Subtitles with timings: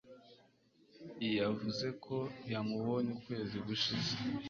[1.37, 2.17] Yavuze ko
[2.51, 4.13] yamubonye ukwezi gushize.